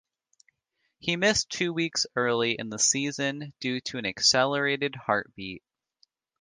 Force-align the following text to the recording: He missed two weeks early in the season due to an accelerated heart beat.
He 0.97 1.15
missed 1.15 1.51
two 1.51 1.73
weeks 1.73 2.07
early 2.15 2.53
in 2.57 2.69
the 2.71 2.79
season 2.79 3.53
due 3.59 3.79
to 3.81 3.99
an 3.99 4.05
accelerated 4.07 4.95
heart 4.95 5.31
beat. 5.35 5.61